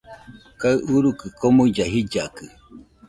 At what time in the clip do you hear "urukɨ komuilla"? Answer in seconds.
0.95-1.85